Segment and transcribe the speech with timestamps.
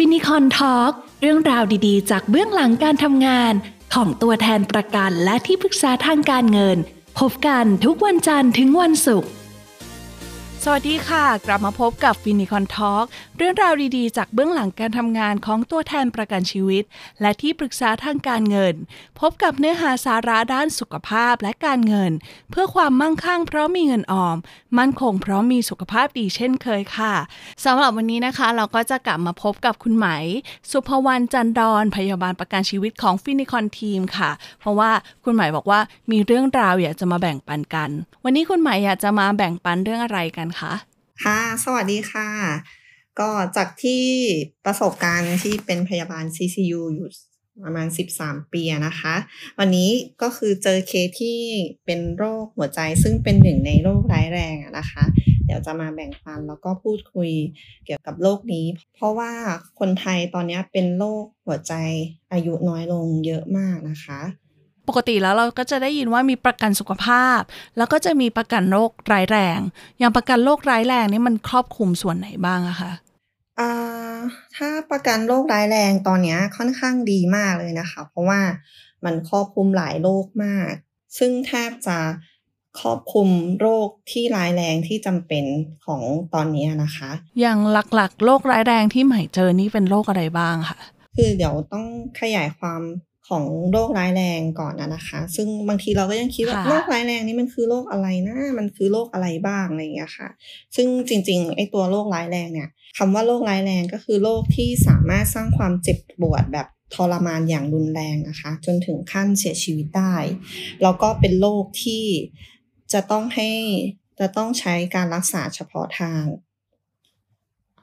[0.00, 3.52] ฟินิคอน Talk เรื่องราวดีๆ จากเบื้องหลังการทำงาน
[3.94, 6.78] ของตัวแทนประกันและที่ปรึกษาทางการเงิน
[7.18, 9.28] พบกันทุกวันจันทร์ถึงวันศุกร์
[10.64, 16.84] สวัสดีค่ะ กลับมาพบกับฟินิคอน Talk เรื่องราวดีๆ จากเบื้องหลังการทำงานของตัวแทนประกันชีวิต
[17.20, 18.74] และที่ปรึกษาทางการเงิน
[19.20, 22.12] พบกับเนื้อหาสาระด้านสุขภาพและการเงิน
[22.50, 24.36] เพื่อความมั่งคั่งเพราะมีเงินออม
[24.78, 27.14] มั่นคงเพราะมีสุขภาพดีเช่นเคยค่ะ
[27.64, 30.06] สำหรับวันนี้นะคะ เราก็จะกลับมาพบกับคุณไหม
[30.70, 34.30] สุภวรรณจันดอนพยาบาลประกันชีวิตของฟินิคอนทีมค่ะ
[34.60, 34.90] เพราะว่า
[35.24, 35.80] คุณไหมบอกว่า
[36.10, 37.90] มีเรื่องราวอยากจะมาแบ่งปันกัน
[38.24, 40.72] วันนี้คุณไหมอยากจะมาแบ่งปันเรื่องอะไรกันคะ
[41.24, 42.28] ค่ะ สวัสดีค่ะ
[43.20, 44.04] ก็จากที่
[44.64, 47.08] ประสบการณ์ที่เป็นพยาบาล CCU อยู่
[47.64, 47.86] ประมาณ
[48.18, 49.14] 13 ปีนะคะ
[49.58, 49.90] วันนี้
[50.22, 51.38] ก็คือเจอเคสที่
[51.84, 55.04] เป็นโรคหัวใจซึ่งเป็นหนึ่งในโรคร้ายแรงนะคะ
[55.44, 57.30] เดี๋ยวจะมาแบ่งปันแล้วก็พูดคุย
[57.84, 59.32] เกี่ยวกับโรคนี้ เพราะว่า
[59.80, 61.74] คนไทยตอนนี้เป็นโรคหัวใจ
[62.32, 64.20] อายุน้อยลงเยอะมากนะคะ
[64.88, 67.40] ปกติแล้วเราก็จะได้ยินว่ามีประกันสุขภาพ
[67.76, 69.58] แล้วก็จะมีประกันโรคร้ายแรง
[69.98, 72.92] อย่างประกันโรคร้ายแรงนี่มันครอบคลุมส่วนไหนบ้างอะคะ
[73.60, 73.72] อ่า
[74.56, 78.40] ถ้าประกันโรคร้ายแรงตอนเนี้ยค่อนข้างดีมากเลยนะคะ เพราะว่า
[79.04, 80.70] มันครอบคลุมหลายโรคมาก
[81.18, 81.98] ซึ่งแทบจะ
[82.80, 83.28] ครอบคลุม
[83.60, 85.44] โรคที่ร้ายแรงที่จำเป็น
[85.86, 86.02] ของ
[86.34, 90.78] ตอนนี้นะคะ อย่างหลักๆ โรคร้ายแรงที่ใหม่เจอนี่เป็นโรคอะไรบ้างคะ
[91.16, 91.84] คือเดี๋ยวต้อง
[92.20, 92.80] ขยายความ
[93.28, 100.28] ของโรคร้ายแรงก่อนนะนะคะ ซึ่งบางทีเราก็ยังคิดว่าค่ะโรคร้ายแรงนี่มันคือโรคอะไรนะ มันคือโรคอะไรบ้างอะไรอย่างเงี้ยค่ะ
[100.76, 102.68] ซึ่งจริงๆไอ้ตัวโรคร้ายแรงเนี่ย
[102.98, 110.16] คำว่าโรคร้ายแรงก็คือโรคที่สามารถสร้างความเจ็บปวดแบบทรมานอย่างรุนแรงนะคะ จนถึงขั้นเสียชีวิตได้
[110.82, 112.04] แล้วก็เป็นโรคที่
[112.92, 113.50] จะต้องให้
[114.20, 116.20] จะต้องใช้การรักษาเฉพาะทาง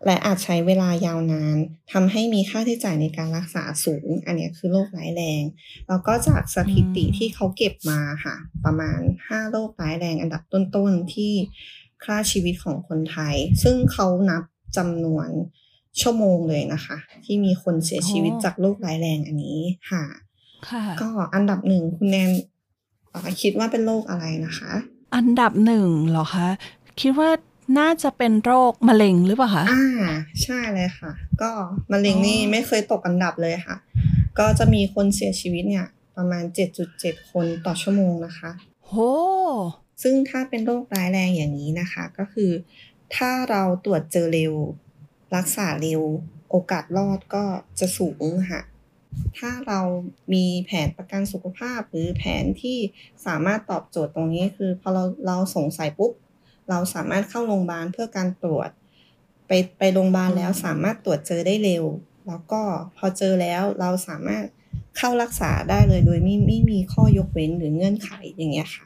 [0.06, 1.58] และอาจใช้เวลายาวนาน
[1.92, 5.44] ทำให้มีค่าใช้จ่ายในการรักษาสูง อันเนี้ยคือโรคร้ายแรง
[5.88, 8.36] แล้วก็จากสถิติอืมที่เขาเก็บมาค่ะ
[8.66, 11.34] ประมาณ 5 โรคร้ายแรงอันดับต้นๆที่
[12.04, 14.44] ฆ่าชีวิตของคนไทย ซึ่งเขานับ
[14.78, 15.30] จำนวน
[16.02, 20.04] ชั่วโมงเลยนะคะ ที่มีคนเสียชีวิตจากโรคร้ายแรงอันนี้ค่ะ
[20.70, 22.30] ค่ะก็อันดับหนึ่งคุณแนน
[23.12, 24.72] เอ่อคิดว่าเป็นโรคอะไรนะคะ
[25.16, 26.48] อันดับหนึ่งเหรอคะ
[27.02, 27.30] คิดว่า
[27.80, 29.86] น่าจะเป็นโรคมะเร็งหรือเปล่าคะอ่า
[30.44, 31.12] ใช่เลยค่ะ
[31.42, 31.52] ก็
[31.92, 33.78] มะเร็งนี่อ๋อไม่เคยตกอันดับเลยค่ะ
[34.40, 35.88] ก็จะมีคนเสียชีวิตเนี่ย
[36.18, 36.44] ประมาณ
[36.88, 38.52] 7.7 คนต่อชั่วโมงนะคะ
[38.86, 38.96] โห
[40.04, 42.52] ซึ่งถ้าเป็นโรคร้ายแรงอย่างนี้นะคะ ก็คือ
[43.16, 44.54] ถ้าเราตรวจเจอเร็ว
[45.36, 46.02] รักษาเร็ว
[46.50, 47.44] โอกาสรอดก็
[47.80, 48.62] จะสูงค่ะ
[49.38, 49.80] ถ้าเรา
[50.34, 52.78] มีแผนประกันสุขภาพหรือแผนที่
[53.26, 56.12] สามารถตอบโจทย์ตรงนี้คือพอเราเราสงสัยปุ๊บ
[56.70, 58.70] เราสามารถเข้าโรงพยาบาลเพื่อการตรวจ
[59.48, 61.84] ไปไปโรงพยาบาลแล้วอืมสามารถตรวจเจอได้เร็ว
[62.28, 62.62] แล้วก็
[62.98, 64.46] พอเจอแล้วเราสามารถ
[64.98, 68.86] เข้ารักษาได้เลยโดยไม่ไม่มีข้อยกเว้นหรือเงื่อนไขอย่างเงี้ยค่ะ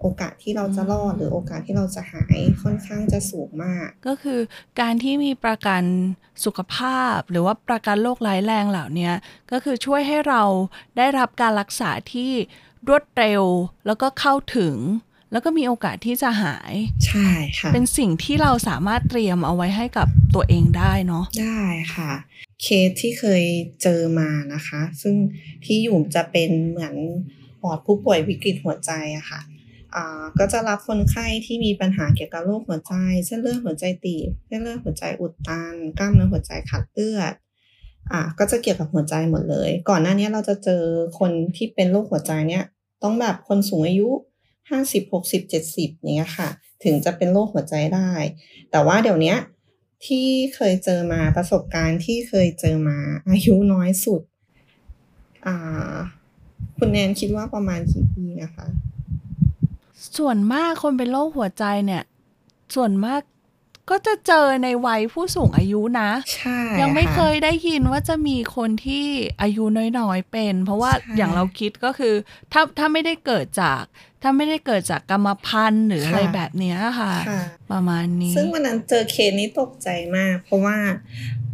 [0.00, 4.40] โอกาสที่เราจะรอดหรือโอกาสที่เราจะหายค่อนข้างจะสูงมาก ก็คือ
[4.80, 5.82] การที่มีประกัน
[6.44, 9.14] สุขภาพ หรือว่าประกันโรคร้ายแรงเหล่าเนี้ย
[9.50, 10.42] ก็คือช่วยให้เรา
[10.96, 12.30] ได้รับการรักษาที่
[12.88, 13.42] รวดเร็ว
[13.86, 14.74] แล้วก็เข้าถึง
[15.34, 16.74] แล้วก็มีโอกาสที่จะหาย
[17.06, 17.28] ใช่
[17.58, 21.62] ค่ะ เป็นสิ่งที่เราสามารถเตรียมเอาไว้ให้กับตัวเองได้เนาะได้
[21.94, 22.12] ค่ะ
[22.62, 23.44] เคสที่เคย
[23.82, 25.14] เจอมานะคะ ซึ่ง
[25.64, 26.94] ที่อยู่จะเป็นเหมือน
[27.62, 29.40] วอร์ดผู้ป่วยวิกฤตหัวใจอะค่ะ
[29.94, 32.94] อ่าก็จะรับคนไข้ที่มีปัญหาเกี่ยวกับโรคหัวใจ
[33.26, 37.32] เส้นเลือดหัวใจตีบเส้นเลือดหัวใจอุดตัน กล้ามเนื้อหัวใจขาดเลือด
[38.12, 40.82] อ่าก็จะเกี่ยวกับหัวใจหมดเลย ก่อนหน้านี้เราจะเจอ
[41.18, 42.64] คนที่เป็นโรคหัวใจเนี่ย
[43.02, 44.08] ต้องแบบคนสูงอายุ
[44.70, 46.48] ห้าสิบหกสิบเจ็ดสิบเนี้ยค่ะ
[46.84, 48.10] ถึงจะเป็นโรคหัวใจได้
[48.70, 49.34] แต่ว่าเดี๋ยวนี้
[50.06, 52.98] ที่เคยเจอมาประสบการณ์ที่เคยเจอมา
[53.28, 54.22] อายุน้อยสุด
[55.46, 55.96] อ่า
[56.76, 58.66] คุณแนนคิดว่าประมาณกี่ปีนะคะ
[60.18, 62.02] ส่วนมากคนเป็นโรคหัวใจเนี่ย
[62.74, 63.20] ส่วนมาก
[63.90, 69.04] ก็จะเจอในวัยผู้สูงอายุนะ ใช่ ยังไม่ะเคยได้ยินว่าจะมีคนที่
[69.42, 69.64] อายุ
[69.98, 72.14] น้อยๆเป็น เพราะว่าใช่อย่างเราคิดก็คือ
[72.52, 73.82] ถ้าถ้าไม่ได้เกิดจาก
[74.22, 77.42] ถ้าไม่ได้เกิดจากกรรมพันธุ์หรืออะไรแบบเนี้ยค่ะค่ะ
[77.72, 80.76] ประมาณนี้ ซึ่งวันนั้นเจอเคสนี้ตกใจมาก เพราะว่า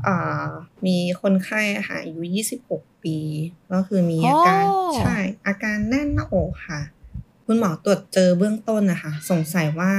[0.07, 0.49] อ่า
[0.87, 2.23] มีคนไข้อะค่ะอายุ
[2.65, 3.17] 26 ปี
[3.73, 5.17] ก็คือมีอาการโอ้ใช่
[5.47, 6.81] อาการแน่นหน้าอกค่ะ
[7.47, 9.93] คุณหมอตรวจเจอเบื้องต้นนะคะ สงสัยว่า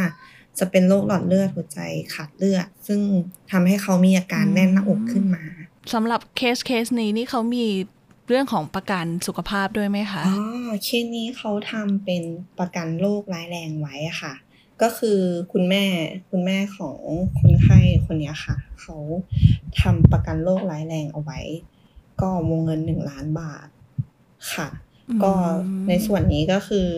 [0.59, 1.80] จะเป็นโรคหลอดเลือดหัวใจ
[2.13, 3.00] ขาดเลือด ซึ่ง
[3.51, 5.44] ทำให้เขามีอาการแน่นหน้าอกขึ้นมา
[5.94, 7.65] สำหรับเคสเคสนี้นี่เขามี
[8.27, 10.33] เรื่องของประกันสุขภาพด้วยไหมคะอ๋
[10.68, 12.24] อเคสนี้เขาทำเป็น
[12.59, 14.33] ประกันโรคร้ายแรงไว้อะค่ะ
[14.81, 15.19] ก็คือ
[15.51, 15.83] คุณแม่
[16.30, 17.00] คุณแม่ของ
[17.39, 18.95] คนไข้คนนี้ค่ะ เขา
[19.81, 21.39] ทำประกันโรคร้ายแรงเอาไว้
[22.21, 23.68] ก็วงเงินหนึ่งล้านบาท
[24.53, 24.68] ค่ะ
[25.24, 25.33] ก็
[25.88, 26.89] ในส่วนนี้ก็คือ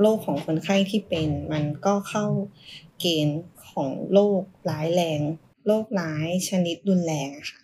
[0.00, 2.26] โรคของคนไข้ที่เป็นมันก็เข้า
[3.00, 3.40] เกณฑ์
[3.70, 4.40] ของโรค
[4.70, 5.20] ร้ายแรง
[5.66, 7.60] โรคร้ายชนิดรุนแรงอะค่ะ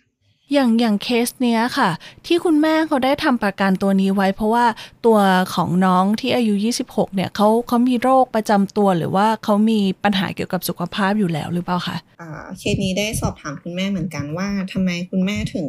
[0.53, 1.89] อย่างอย่างเคสเนี้ยค่ะ
[2.25, 4.65] ที่คุณแม่เขาได้ทำประกันตัวนี้ไว้ เพราะว่า
[5.05, 5.19] ตัว
[5.55, 6.53] ของน้องที่อายุ
[6.85, 15.67] 26 เนี่ยเขาเขามีโรคประจำตัวหรือว่าเขามีปัญหาเกี่ยวกับสุขภาพอยู่แล้วหรือเปล่าคะอ่าเคสนี้ได้สอบถามคุณแม่เหมือนกันว่าทำไมคุณแม่ถึง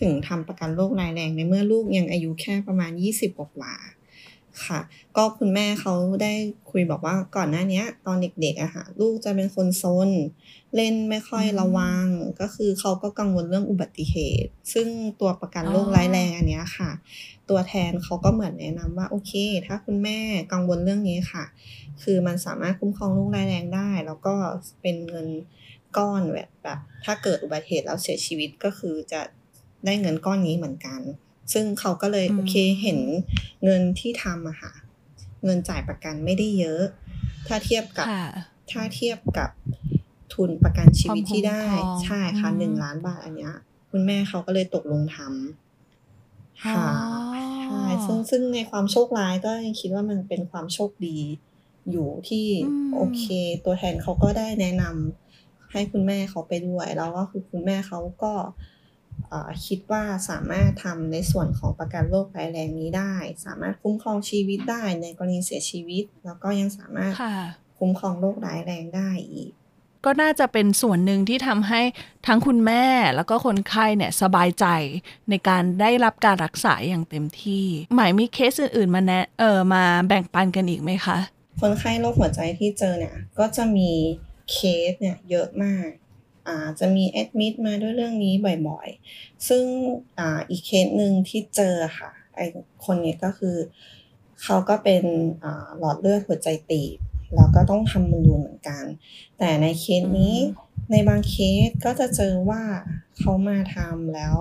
[0.00, 3.74] ถึงทำประกันโรคร้ายแรงในเมื่อลูกยังอายุแค่ประมาณ 20 กว่า
[4.66, 4.80] ค่ะ
[5.16, 6.32] ก็คุณแม่เขาได้
[6.70, 10.10] คุยบอกว่าก่อนหน้านี้ตอนเด็กๆอะค่ะลูกจะเป็นคนซน
[10.76, 12.06] เล่นไม่ค่อยระวัง
[12.40, 14.88] ก็คือเขาก็กังวลเรื่องอุบัติเหตุ ซึ่ง
[15.20, 16.90] ตัวประกันโรคร้ายแรงอันนี้ค่ะ
[17.50, 19.32] ตัวแทนเขาก็เหมือนแนะนำว่าโอเค
[19.66, 20.18] ถ้าคุณแม่
[20.52, 21.44] กังวลเรื่องนี้ค่ะ
[22.02, 24.34] คือมันสามารถคุ้มครองลูกร้ายแรงได้ แล้วก็
[24.82, 25.28] เป็นเงิน
[25.96, 29.20] ก้อนแบบแบบถ้าเกิดอุบัติเหตุแล้วเสียชีวิตก็คือจะ
[29.84, 31.00] ได้เงินก้อนนี้เหมือนกัน
[31.52, 32.98] ซึ่งเขาก็เลยโอเคเห็น
[33.64, 34.72] เงินที่ทำอะค่ะ
[35.44, 36.82] เงินจ่ายประกันไม่ได้เยอะ
[37.46, 38.06] ถ้าเทียบกับ
[38.70, 39.50] ถ้าเทียบกับ
[40.34, 41.62] ทุนประกันชีวิตที่ได้
[42.04, 43.54] ใช่ค่ะหนึ่งล้านบาทอันเนี้ย
[43.90, 46.86] คุณแม่เขาก็เลยตกลงทำค่ะ
[47.64, 51.18] ใช่ซึ่งซึ่งในความโชคร้ายก็ยังคิดว่ามันเป็นความโชคดี
[51.90, 52.46] อยู่ที่
[52.94, 53.24] โอเค
[53.64, 58.32] ตัวแทนเขาก็ได้แนะนำให้คุณแม่เขาไปด้วยแล้วก็คือคุณแม่เขาก็
[59.66, 63.14] คิดว่าสามารถทำในส่วนของประกันโรคร้ายแรงนี้ได้
[63.44, 67.12] สามารถคุ้มครองชีวิตได้ในกรณีเสียชีวิต แล้วก็ยังสามารถ
[67.78, 69.50] คุ้มครองโรคร้ายแรงได้อีก
[70.04, 71.80] ก็น่าจะเป็นส่วนหนึ่งที่ทำให้
[72.26, 72.84] ทั้งคุณแม่
[73.14, 74.66] แล้วก็คนไข้เนี่ยสบายใจ
[75.30, 77.66] ในการได้รับการรักษาอย่างเต็มที่
[77.96, 81.18] หมายมีเคสอื่นๆมาแนะเออมาแบ่งปันกันอีกไหมคะ
[81.60, 83.90] คนไข้โรคหัวใจที่เจอเนี่ยก็จะมี
[84.50, 84.56] เค
[84.90, 86.11] สเนี่ยเยอะมากอา
[86.80, 88.34] จะมีแอดมิดมาด้วยเรื่องนี้
[88.68, 89.64] บ่อยๆ ซึ่ง
[90.18, 92.40] ออีกเคสหนึ่งที่เจอค่ะไอ
[92.84, 93.56] คนนี้ก็คือ
[94.42, 95.04] เขาก็เป็น
[95.78, 96.98] หลอดเลือดหัวใจตีบ
[97.36, 98.84] แล้วก็ต้องทำมันดูเหมือนกัน
[99.38, 100.36] แต่ในเคสนี้
[100.90, 101.34] ในบางเค
[101.66, 102.62] สก็จะเจอว่า
[103.18, 104.38] เขามาทำแล้ว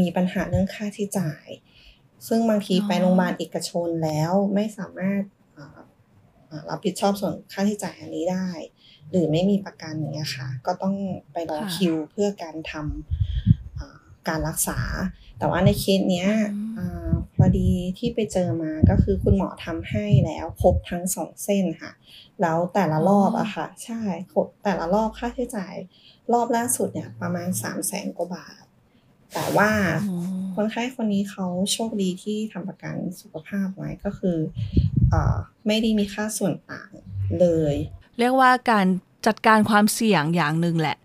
[0.00, 1.46] มีปัญหาเรื่องค่าที่จ่าย
[2.28, 5.22] ซึ่งบางทีไปโรงพยาบาลเอกชนแล้วไม่สามารถ
[6.70, 8.48] รับผิดชอบส่วนค่าที่จ่ายอันนี้ได้
[9.10, 10.94] หรือไม่มีประกันอย่างเงี้ยค่ะ ก็ต้อง
[11.32, 14.78] ไปรอคิวเพื่อการทำการรักษา
[15.38, 16.28] แต่ว่าในเคสเนี้ย
[17.36, 21.92] พอดีที่ไปเจอมาก็คือคุณหมอทำให้แล้วครบทั้งสองเส้นค่ะ
[22.40, 24.00] แล้วแต่ละรอบอะค่ะ ใช่
[24.32, 25.74] ครบแต่ละรอบค่าใช้จ่าย
[26.32, 28.62] รอบล่าสุดเนี่ยประมาณสามแสนกว่าบาท
[29.34, 29.70] แต่ว่า
[30.54, 34.38] คนไข้คนนี้เขาโชคดีที่ทำประกันสุขภาพไว้ก็คือ
[35.12, 35.14] อ
[35.66, 36.90] ไม่ได้มีค่าส่วนต่าง
[37.40, 37.74] เลย
[38.18, 38.86] เรียกว่าการ
[39.26, 40.96] จัดการความเสี่ยงอย่างหนึ่งแหละ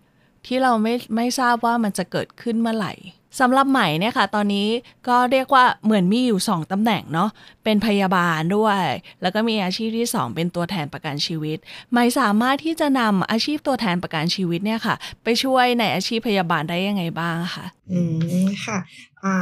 [0.46, 2.94] ที่เราไม่ไม่ทราบว่ามันจะเกิดขึ้นเมื่อไหร่
[3.40, 4.68] สำหรับใหม่เนี่ยค่ะตอนนี้
[5.08, 7.30] ก็เรียกว่าเหมือนมีอยู่ 2ตำแหน่งเนาะ
[7.64, 8.82] เป็นพยาบาลด้วย
[9.22, 11.58] แล้วก็มีอาชีพที่ 2 เป็นตัวแทนประกันชีวิต
[11.90, 14.94] ใหม่สามารถที่จะนำอาชีพตัวแทนประกันชีวิตเนี่ยค่ะ
[15.24, 18.00] ไปช่วยในอาชีพพยาบาลได้ยังไงบ้างคะอื
[18.44, 18.78] มค่ะ
[19.24, 19.36] อ่า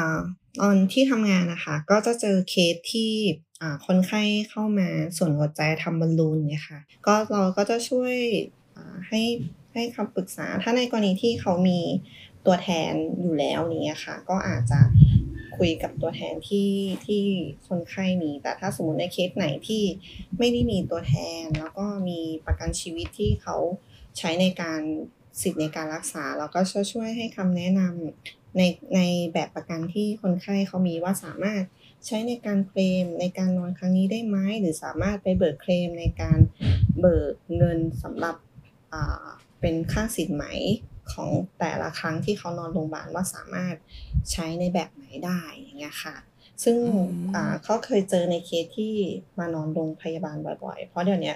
[0.60, 3.12] ตอนที่ทำงานนะคะ ก็จะเจอเคสที่
[3.86, 8.14] คนไข้เข้ามาส่วนหัวใจทำบอลลูนเนี่ยค่ะ ก็เราก็จะช่วย
[9.08, 9.22] ให้
[9.72, 11.80] ให้คำปรึกษา ถ้าในกรณีที่เขามี
[12.46, 14.80] ตัวแทนอยู่แล้วนี้ค่ะ ก็อาจจะ
[15.56, 16.70] คุยกับตัวแทนที่
[17.06, 17.22] ที่
[17.68, 19.82] คนไข้มี แต่ถ้าสมมติในเคสไหนที่
[20.38, 23.56] ไม่ได้มีตัวแทน แล้วก็มีประกันชีวิตที่เขา
[24.18, 24.80] ใช้ในการ
[25.40, 28.62] สิทธิ์ในการรักษา เราก็จะช่วยให้คำแนะนำ ใน
[28.94, 29.00] ใน
[29.32, 31.62] แบบประกันที่คนไข้เขามีว่าสามารถ
[32.06, 36.38] ใช้ในการเคลมในการนอนครั้งนี้ได้ไหมหรือสามารถไปเบิกเคลมในการ
[37.00, 38.36] เบิกเงินสำหรับ
[39.60, 40.44] เป็นค่าสินไหม
[41.12, 43.74] ของแต่ละครั้งที่เขานอนโรงพยาบาลว่าสามารถ
[44.32, 46.16] ใช้ในแบบไหนได้อย่างเงี้ยค่ะ
[46.64, 46.76] ซึ่ง
[47.64, 48.94] เขาเคยเจอในเคสที่
[49.38, 51.34] มานอนโรงพยาบาลบ่อยๆ เพราะเดี๋ยวนี้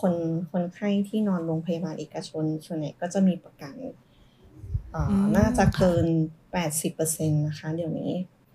[0.00, 0.14] คน
[0.52, 3.76] คนไข้ที่นอนโรงพยาบาลเอกชนส่วนใหญ่ก็จะมีประกัน
[5.36, 6.06] น่าจะเกิน
[6.64, 8.12] 80%นะคะเดี๋ยวนี้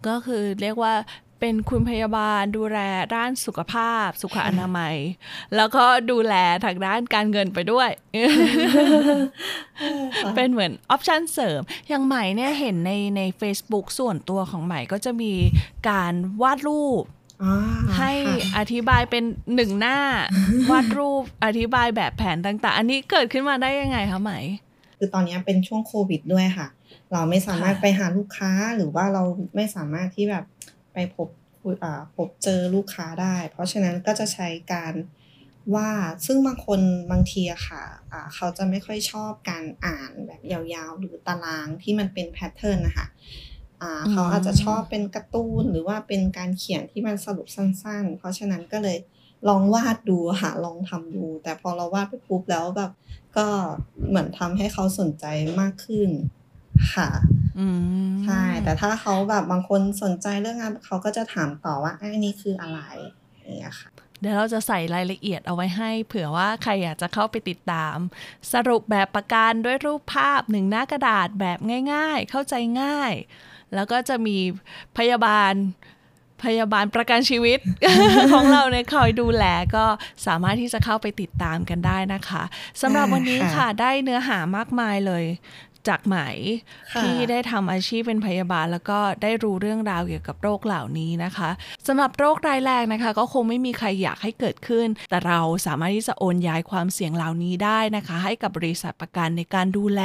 [0.07, 0.93] ก็คือเรียกว่า
[1.39, 2.79] เป็นคุณพยาบาลดูแล
[3.15, 4.95] ด้านสุขภาพ สุขอนามัย
[5.55, 7.89] แล้วก็ดูแลทางด้านการเงินไปด้วย
[10.35, 15.33] เป็นเหมือนออปชันเสริม อย่างใหม่เนี่ยเห็นในใน Facebook ส่วนตัวของใหม่ก็จะมี
[15.89, 17.03] การวาดรูป
[17.97, 18.11] ให้
[18.57, 19.23] อธิบายเป็น
[19.55, 19.99] หนึ่งหน้า
[20.71, 24.39] วาดรูปอธิบายแบบแผนต่าง ๆ อันนี้เกิดขึ้นมาได้ยังไงคะใหม่
[24.97, 26.67] คือตอนนี้เป็นช่วงโควิดด้วยค่ะ
[27.13, 29.23] เราไม่สามารถไปหาลูกค้าหรือว่าเรา
[29.55, 30.45] ไม่สามารถที่แบบ
[30.93, 31.29] ไปพบ
[32.15, 34.93] พบเจอลูกค้าได้ เพราะฉะนั้นก็จะใช้การ
[35.75, 35.89] ว่า
[36.25, 36.79] ซึ่งบางคน
[37.11, 43.07] บางทีอะค่ะอ่าเขาจะไม่ค่อยชอบการอ่านแบบยาวๆ หรือตารางที่มันเป็นแพทเทิร์นนะคะ
[43.81, 48.97] อ่าอืมเขาอาจจะชอบเป็นการ์ตูนหรือว่าเป็นการเขียนที่มันสรุปสั้น ๆ เพราะฉะนั้นก็เลย
[49.49, 52.91] ลองวาดดูค่ะลองทำดู แต่พอเราวาดไปปุ๊บแล้วแบบ
[53.37, 53.47] ก็
[54.07, 55.25] เหมือนทำให้เขาสนใจ
[55.61, 56.09] มากขึ้น
[56.93, 57.09] ค่ะ
[57.59, 57.67] อื
[58.11, 62.79] มใช่แต่ถ้าเขาแบบบางคนสนใจเรื่องงานเขาก็จะถามต่อว่าอันนี้คืออะไร
[63.43, 63.89] อย่างเงี้ยค่ะ
[64.21, 67.97] เดี๋ยวเราจะใส่รายละเอียดเอาไว้ให้ เผื่อว่าใครอยากจะเข้าไปติดตาม
[68.53, 71.57] สรุปแบบประกันด้วยรูปภาพหนึ่งหน้ากระดาษแบบ
[71.93, 73.13] ง่าย ๆ เข้าใจง่าย
[73.73, 74.37] แล้วก็จะมี
[74.97, 75.53] พยาบาล
[76.43, 77.59] พยาบาลประกันชีวิต
[78.33, 79.85] ของเราเนี่ยคอยดูแลก็
[80.27, 82.43] สามารถที่จะเข้าไปติดตามกันได้นะคะ
[82.81, 85.23] สำหรับวันนี้ได้ค่ะค่ะได้เนื้อหามากมายเลย
[85.89, 86.17] จากไหม
[86.93, 91.49] ค่ะที่ได้ทำอาชีพเป็นพยาบาล แล้วก็ได้รู้เรื่องราวเกี่ยวกับโรคเหล่านี้นะคะ
[91.87, 100.01] สำหรับโรครายแรกนะคะ ก็คงไม่มีใครอยากให้เกิดขึ้น แต่เราสามารถที่จะโอนย้ายความเสี่ยงเหล่านี้ได้นะคะ ให้กับบริษัทประกันในการดูแล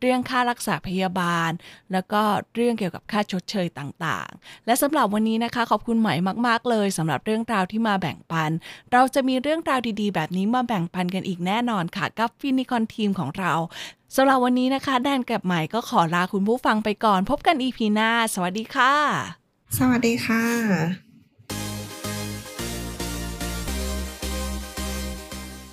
[0.00, 1.50] เรื่องค่ารักษาพยาบาล
[1.92, 2.22] แล้วก็
[2.54, 6.08] เรื่องเกี่ยวกับค่าชดเชยต่างๆ และสำหรับวันนี้นะคะ ขอบคุณไหม
[6.46, 8.50] มาก ๆ เลยสำหรับเรื่องราวที่มาแบ่งปัน
[8.92, 13.52] เราจะมีเรื่องราวดีๆ แบบนี้มาแบ่งปันกันอีกแน่นอนค่ะกับฟินิคอนทีมของเรา
[14.16, 18.94] สำหรับวันนี้นะคะ แดนกับไหมก็ขอลาคุณผู้ฟังไปก่อน พบกันอีพีหน้า สวัสดีค่ะ
[19.78, 20.44] สวัสดีค่ะ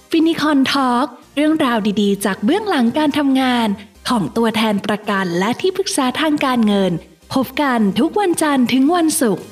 [0.09, 3.67] ฟินิคอน Talk เรื่องราวดีๆ จากเบื้องหลังการทำงาน
[4.09, 6.91] ของตัวแทนประกันและที่ปรึกษาทางการเงิน
[7.33, 9.43] พบกันทุกวันจันทร์ถึงวันศุกร์